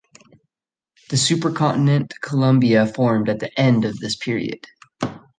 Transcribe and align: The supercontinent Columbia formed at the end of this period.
The 1.11 1.15
supercontinent 1.15 2.09
Columbia 2.23 2.87
formed 2.87 3.29
at 3.29 3.37
the 3.39 3.51
end 3.55 3.85
of 3.85 3.99
this 3.99 4.15
period. 4.15 4.65